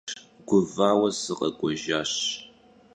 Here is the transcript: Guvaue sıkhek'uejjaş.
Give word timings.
Guvaue 0.47 1.09
sıkhek'uejjaş. 1.21 2.13